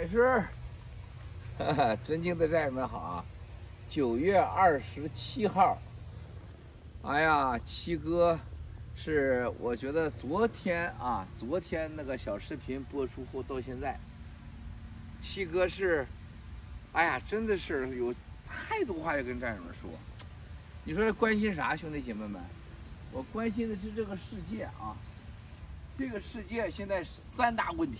[0.00, 0.42] 开始，
[2.06, 3.24] 尊敬的战友们好啊！
[3.90, 5.76] 九月二十七号，
[7.02, 8.38] 哎呀，七哥
[8.96, 14.00] 是我觉得昨天啊，昨天那个小视频播出后到现在，
[15.20, 16.06] 七哥是，
[16.94, 18.14] 哎呀，真的是有
[18.46, 19.90] 太多话要跟战友们说。
[20.84, 22.40] 你说这关心啥，兄弟姐妹们？
[23.12, 24.96] 我关心的是这个世界啊，
[25.98, 27.04] 这个世界现在
[27.36, 27.98] 三大问题。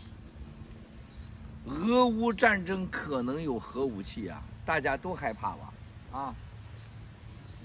[1.66, 5.72] 俄乌战争可能有核武器啊，大家都害怕吧？
[6.12, 6.34] 啊，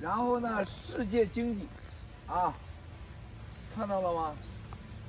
[0.02, 1.66] 然后呢，世界经济，
[2.28, 2.54] 啊，
[3.76, 4.36] 看到了吗？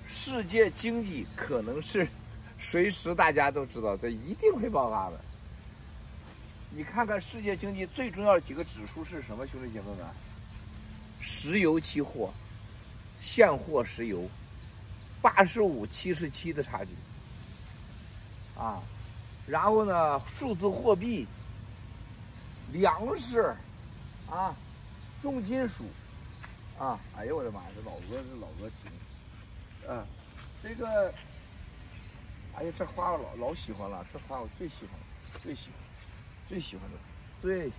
[0.08, 2.08] 世界经济可能是
[2.60, 5.20] 随时大家都知道，这一定会爆发的。
[6.70, 10.06] 你看看世界经济最重要的几个指数是什么，兄弟姐妹们？
[11.20, 12.32] 石油期货、
[13.20, 14.28] 现货石油，
[15.20, 16.90] 八十五七十七的差距。
[18.58, 18.82] 啊，
[19.46, 21.26] 然后呢，数字货币、
[22.72, 23.54] 粮食，
[24.30, 24.54] 啊，
[25.20, 25.84] 重金属，
[26.78, 28.92] 啊，哎呦我的妈呀，这老哥这老哥精，
[29.88, 30.06] 嗯、啊，
[30.62, 31.12] 这个，
[32.56, 35.74] 哎呀，这花我老老喜欢了，这花我最喜欢，最喜欢，
[36.48, 36.96] 最喜欢的，
[37.42, 37.74] 最喜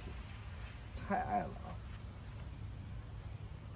[1.08, 1.50] 欢，太爱了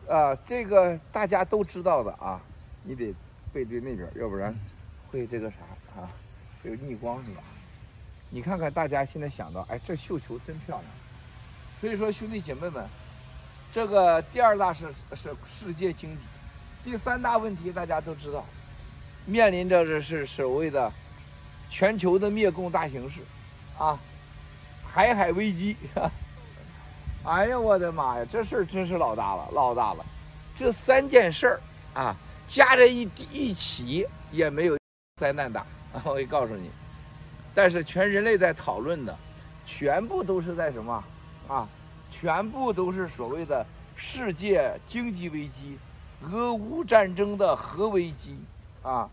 [0.08, 0.14] 啊！
[0.16, 2.40] 啊，这个大家都知道的啊，
[2.84, 3.14] 你得
[3.52, 4.54] 背对那边，要不然
[5.10, 5.58] 会这个啥
[6.00, 6.08] 啊。
[6.64, 7.42] 有逆光是吧？
[8.30, 10.84] 你看看大家现在想到，哎，这绣球真漂亮。
[11.80, 12.88] 所以说，兄弟姐妹们，
[13.74, 16.22] 这个第二大是是世界经济，
[16.84, 18.46] 第三大问题大家都知道，
[19.26, 20.92] 面临着这是所谓的
[21.70, 23.20] 全球的灭共大形势，
[23.78, 24.00] 啊，
[24.94, 25.76] 台海危机。
[27.26, 30.06] 哎呀，我的妈呀，这事儿真是老大了，老大了。
[30.58, 31.62] 这三件事儿
[31.94, 32.16] 啊，
[32.48, 34.78] 加在一一起也没有
[35.22, 35.64] 灾难大。
[36.04, 36.72] 我可以告诉你，
[37.54, 39.16] 但是全人类在讨论的，
[39.68, 41.04] 全部都是在什么
[41.48, 41.70] 啊？
[42.12, 43.64] 全部都是所谓的
[43.96, 45.78] 世界经济危机、
[46.24, 48.36] 俄乌战争的核危机
[48.82, 49.08] 啊，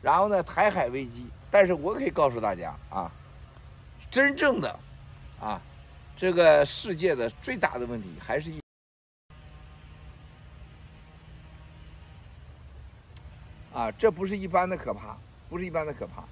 [0.00, 1.26] 然后呢，台海危机。
[1.50, 3.10] 但是我可以告诉大家啊，
[4.10, 4.78] 真正的
[5.40, 5.60] 啊，
[6.16, 8.60] 这个世界的最大的问题还是一
[13.74, 15.18] 啊，这不是一般的可怕。
[15.50, 16.22] 不是一般的可怕，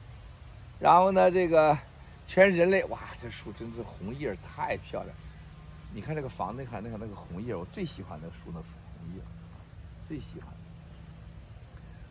[0.78, 1.76] 然后呢，这个
[2.28, 5.14] 全人类哇，这树真是红叶太漂亮。
[5.92, 8.62] 你看这个房子，看那个那个红叶，我最喜欢那树那红
[9.16, 9.20] 叶，
[10.06, 10.48] 最喜欢。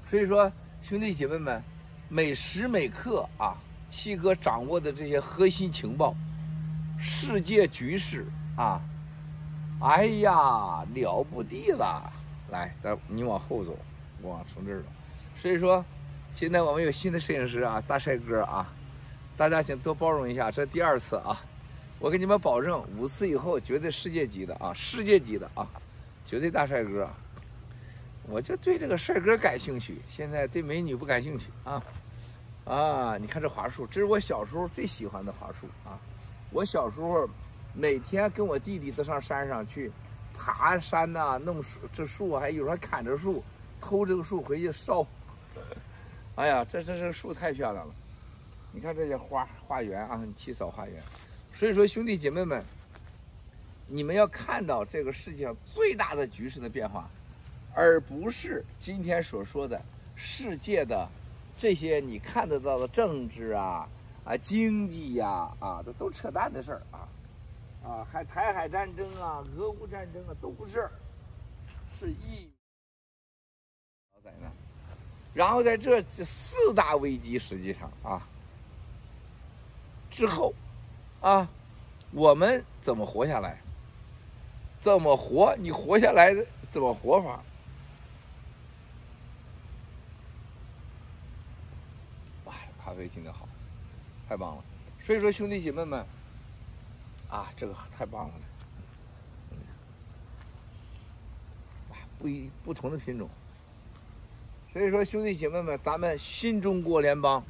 [0.09, 0.51] 所以说，
[0.83, 1.63] 兄弟姐妹们，
[2.09, 3.55] 每时每刻啊，
[3.89, 6.13] 七哥掌握的这些核心情报，
[6.99, 8.25] 世界局势
[8.57, 8.81] 啊，
[9.79, 12.11] 哎呀，了不地了。
[12.51, 13.77] 来，咱你往后走，
[14.21, 14.87] 我往从这儿走。
[15.41, 15.85] 所以说。
[16.37, 18.71] 现在我们有新的摄影师啊，大帅哥啊，
[19.35, 21.41] 大家请多包容一下，这第二次啊，
[21.97, 25.67] 我给你们保证，五次以后绝对世界级的啊，世界级的啊，
[26.27, 27.09] 绝对大帅哥。
[28.27, 31.83] 我就对这个帅哥感兴趣，现在对美女不感兴趣啊
[32.65, 33.17] 啊！
[33.17, 35.97] 你看这桦树，这是我小时候最喜欢的桦树啊。
[36.51, 37.27] 我小时候
[37.73, 39.91] 每天跟我弟弟都上山上去
[40.37, 43.43] 爬山呐、弄树这树，还有时候砍着树，
[43.81, 45.03] 偷这个树回去烧。
[46.37, 47.93] 哎呀，这这这树太漂亮了！
[48.71, 51.01] 你看这些花花园啊，七嫂花园。
[51.55, 52.63] 所以说，兄弟姐妹们，
[53.87, 57.09] 你们要看到这个世界上最大的局势的变化，
[57.73, 59.81] 而不是今天所说的
[60.15, 61.09] 世界的
[61.57, 63.89] 这些你看得到的政治啊、
[64.23, 67.09] 啊经济呀、啊、这都扯淡的事儿啊！
[67.83, 70.87] 啊，还台海战争啊、俄乌战争啊，都不是，
[71.99, 72.47] 是一
[74.13, 74.51] 老灾难。
[75.37, 78.27] 然后在这四大危机实际上啊
[80.09, 80.51] 之后，
[81.21, 81.47] 啊，
[82.09, 83.61] 我们怎么活下来？
[84.79, 85.55] 怎么活？
[85.57, 86.33] 你活下来
[86.71, 87.43] 怎么活法？
[92.45, 93.47] 哇，咖啡听得好，
[94.27, 94.63] 太棒了！
[95.03, 96.03] 所以说兄弟姐妹们，
[97.29, 98.33] 啊，这个太棒了，
[102.17, 103.29] 不一不同的品种。
[104.77, 107.43] 所以说，兄弟姐妹们，咱们新中国联邦，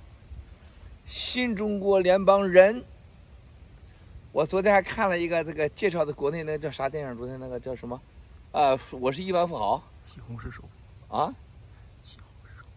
[1.06, 2.82] 新中国联邦人。
[4.32, 7.18] 我昨天还看了一个这个介绍的国内那叫啥电影？
[7.18, 8.02] 昨天那个叫什么？
[8.54, 9.84] 啊、呃，我是亿万富豪。
[10.06, 10.70] 西红柿首富。
[11.18, 11.30] 啊？
[12.02, 12.70] 西红柿首富。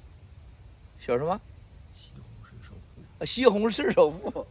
[0.98, 1.40] 小什么？
[1.94, 3.02] 西红柿首富。
[3.20, 4.46] 啊，西红柿首富。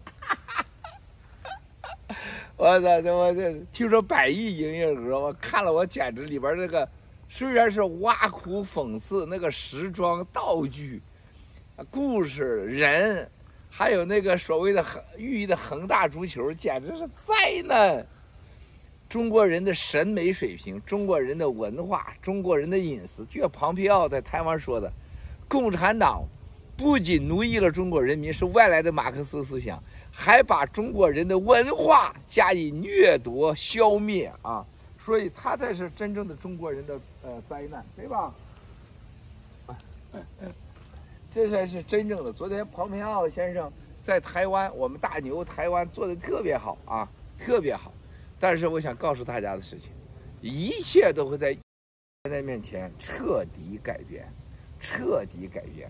[2.55, 3.01] 我操！
[3.01, 6.87] 他妈这听说百亿营业额，我看了我简直里边这个。
[7.31, 10.99] 虽然是挖苦讽刺那个时装道具、
[11.91, 13.29] 故事人
[13.69, 18.05] 还有那个所谓的恒寓意的恒大足球，简直是灾难。
[19.07, 24.91] 中国人的审美水平，中国人的文化，中国人的隐私，就像庞培奥在台湾说的，
[25.47, 26.23] 共产党
[26.75, 29.81] 不仅奴役了中国人民，是外来的马克思思想，
[30.11, 34.65] 还把中国人的文化加以掠夺、消灭啊！
[35.09, 38.31] 所以他才是真正的中国人的呃灾难，对吧？
[41.33, 42.31] 这才是真正的。
[42.31, 43.71] 昨天庞培奥先生
[44.03, 47.09] 在台湾，我们大牛台湾做的特别好啊，
[47.39, 47.91] 特别好。
[48.39, 49.91] 但是我想告诉大家的事情，
[50.41, 54.31] 一切都会在灾难面前彻底改变，
[54.79, 55.89] 彻底改变。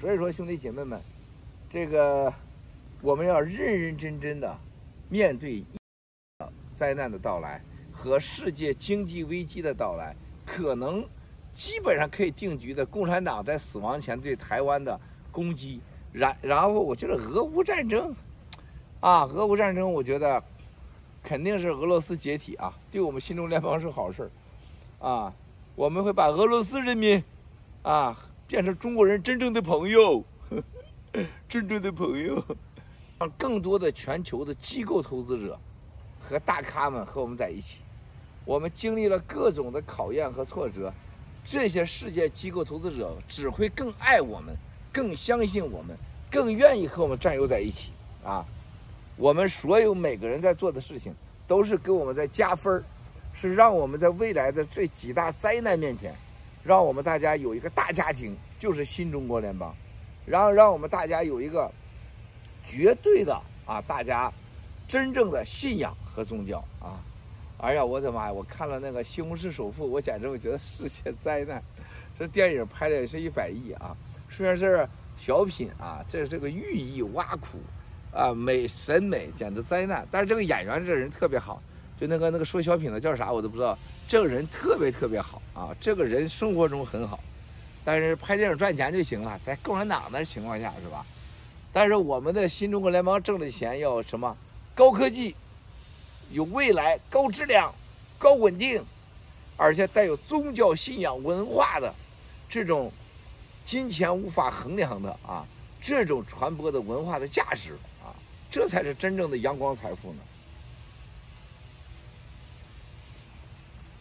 [0.00, 0.98] 所以说，兄弟姐妹们，
[1.68, 2.32] 这个
[3.02, 4.58] 我们要认认真真的
[5.10, 5.62] 面对
[6.74, 7.60] 灾难的到来
[8.04, 10.14] 和世界经济危机的到来，
[10.44, 11.02] 可能
[11.54, 15.00] 基本上可以定局的共产党在死亡前对台湾的
[15.32, 15.80] 攻击，
[16.12, 18.14] 然然后我觉得俄乌战争，
[19.00, 20.42] 啊，俄乌战争，我觉得。
[21.26, 24.30] 肯定是俄罗斯解体啊，对我们新中联邦是好事，
[24.98, 25.32] 啊，
[25.74, 27.24] 我们会把俄罗斯人民，
[27.80, 28.14] 啊，
[28.46, 30.62] 变成中国人真正的朋友，呵
[31.16, 32.44] 呵真正的朋友，
[33.18, 35.58] 让更多的全球的机构投资者
[36.20, 37.78] 和大咖们和我们在一起。
[38.44, 40.92] 我们经历了各种的考验和挫折，
[41.44, 44.54] 这些世界机构投资者只会更爱我们，
[44.92, 45.96] 更相信我们，
[46.30, 47.92] 更愿意和我们战友在一起
[48.22, 48.44] 啊。
[49.16, 51.14] 我们所有每个人在做的事情，
[51.46, 52.84] 都是给我们在加分儿，
[53.32, 56.14] 是让我们在未来的这几大灾难面前，
[56.62, 59.74] 让我们大家有一个大家庭，就是新中国联邦，
[60.26, 61.70] 然后让我们大家有一个
[62.64, 64.30] 绝对的啊，大家
[64.86, 67.00] 真正的信仰和宗教啊！
[67.64, 68.32] 哎呀，我的妈呀！
[68.32, 71.62] 我看了那个《西红柿首富》，我简直我觉得世界灾难，
[72.18, 73.96] 这电影拍的也是一百亿啊！
[74.30, 74.86] 虽然是
[75.18, 77.58] 小品啊，这是这个寓意挖苦。
[78.12, 80.06] 啊，美审美简直灾难！
[80.10, 81.60] 但是这个演员这人特别好，
[81.98, 83.76] 就那个那个说小品的叫啥我都不知道。
[84.06, 87.18] 这个人特别特别好啊，这个人生活中很好，
[87.82, 91.04] 但是拍电影赚钱就行了，在共产党的情况下是吧？
[91.72, 94.36] 但是我们的新中国联邦挣的钱要什么？
[94.74, 95.34] 高科技、
[96.30, 97.72] 有未来、高质量、
[98.18, 98.84] 高稳定，
[99.56, 101.94] 而且带有宗教信仰文化的
[102.48, 102.90] 这种
[103.64, 105.46] 金钱无法衡量的啊，
[105.82, 107.72] 这种传播的文化的价值
[108.02, 108.12] 啊。
[108.50, 110.18] 这才是真正的阳光财富呢。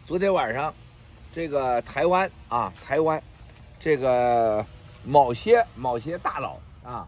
[0.06, 0.74] 昨天晚上，
[1.34, 3.22] 这个台湾啊，台湾，
[3.80, 4.64] 这个
[5.04, 7.08] 某些某些大佬啊，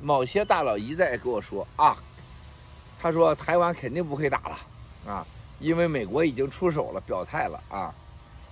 [0.00, 1.96] 某些大佬一再跟我说啊，
[3.04, 5.26] 他说台湾肯定不会打了啊，
[5.60, 7.94] 因为美国已经出手了，表态了啊，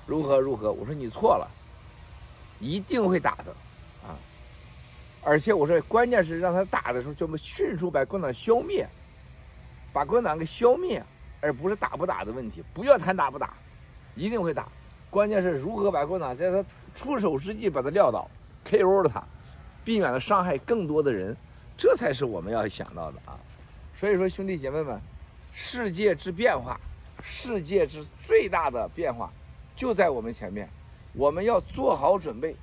[0.04, 0.70] 如何如何？
[0.70, 1.50] 我说你错了，
[2.60, 3.44] 一定会打的
[4.06, 4.12] 啊。
[5.24, 8.86] 而且我说，关键是让他打的时候，就迅速把共产党消灭，
[9.90, 11.02] 把共产党给消灭，
[11.40, 12.62] 而不是打不打的问题。
[12.74, 13.54] 不要谈打不打，
[14.14, 14.68] 一定会打。
[15.08, 16.62] 关键是如何把共产党在他
[16.94, 18.30] 出手之际把他撂倒
[18.68, 19.24] ，KO 了他，
[19.82, 21.34] 避免了伤害更多的人，
[21.74, 23.40] 这才是我们要想到的啊。
[24.02, 25.00] 所以说，兄弟姐妹们，
[25.54, 26.76] 世界之变化，
[27.22, 29.32] 世界之最大的变化
[29.76, 30.68] 就在我们前面，
[31.12, 32.56] 我们要做好准备，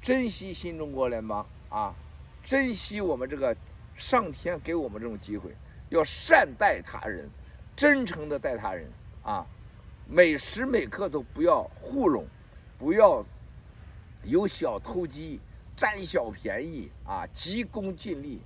[0.00, 1.46] 珍惜新中国联邦。
[1.68, 1.94] 啊，
[2.42, 3.54] 珍惜我们这个
[3.98, 5.50] 上天给我们这种机会，
[5.90, 7.28] 要善待他人，
[7.76, 8.90] 真诚的待他人
[9.22, 9.46] 啊，
[10.06, 12.26] 每时每刻都不要糊弄，
[12.78, 13.22] 不要
[14.24, 15.38] 有小偷机，
[15.76, 18.40] 占小便宜啊，急功近利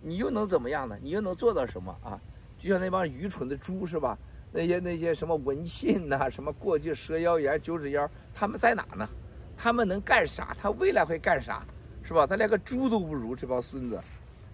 [0.00, 0.96] 你又能怎么样呢？
[1.02, 2.20] 你又能做到什么啊？
[2.58, 4.18] 就像那帮愚蠢的猪是吧？
[4.52, 9.08] 那些那些什么文信呐，什么过去蛇妖言、九指妖，他们在哪呢？
[9.56, 10.56] 他们能干啥？
[10.58, 11.62] 他未来会干啥？
[12.02, 12.26] 是吧？
[12.26, 14.00] 他连个猪都不如，这帮孙子。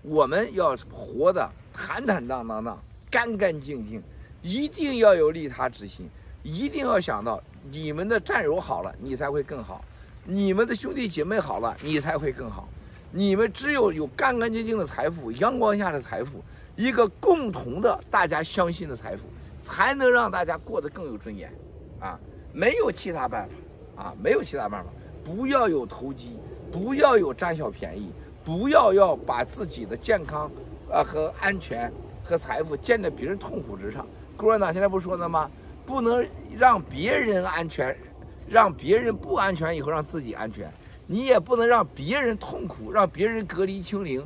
[0.02, 2.78] 我们要活得坦坦荡荡荡、
[3.10, 4.02] 干干净净，
[4.42, 6.08] 一定要有利他之心，
[6.42, 9.80] 一定要想到你们的战友好了，你才会更好；
[10.24, 12.68] 你们的兄弟姐妹好了，你才会更好。
[13.12, 16.42] 你们只有有干干净净的财富、阳光下的财富，
[16.76, 19.24] 一个共同的大家相信的财富，
[19.62, 21.52] 才能让大家过得更有尊严。
[22.00, 22.18] 啊，
[22.52, 23.46] 没有其他办
[23.96, 24.90] 法，啊，没有其他办法，
[25.24, 26.36] 不要有投机。
[26.72, 28.10] 不要有占小便宜，
[28.42, 30.50] 不要要把自己的健康，
[30.90, 31.92] 呃和安全
[32.24, 34.06] 和财富建在别人痛苦之上。
[34.38, 35.50] 共产党现在不说了吗？
[35.84, 36.26] 不能
[36.56, 37.94] 让别人安全，
[38.48, 40.66] 让别人不安全以后让自己安全。
[41.06, 44.24] 你也不能让别人痛苦，让别人隔离清零，